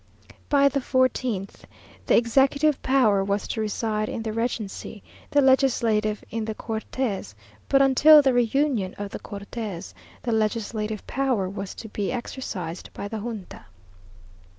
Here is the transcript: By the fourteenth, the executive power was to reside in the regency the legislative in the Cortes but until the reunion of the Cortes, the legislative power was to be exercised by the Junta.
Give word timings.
By 0.49 0.67
the 0.67 0.81
fourteenth, 0.81 1.63
the 2.07 2.17
executive 2.17 2.81
power 2.81 3.23
was 3.23 3.47
to 3.49 3.61
reside 3.61 4.09
in 4.09 4.23
the 4.23 4.33
regency 4.33 5.03
the 5.29 5.41
legislative 5.41 6.23
in 6.31 6.45
the 6.45 6.55
Cortes 6.55 7.35
but 7.69 7.83
until 7.83 8.23
the 8.23 8.33
reunion 8.33 8.95
of 8.95 9.11
the 9.11 9.19
Cortes, 9.19 9.93
the 10.23 10.31
legislative 10.31 11.05
power 11.05 11.47
was 11.47 11.75
to 11.75 11.87
be 11.89 12.11
exercised 12.11 12.89
by 12.93 13.07
the 13.09 13.19
Junta. 13.19 13.65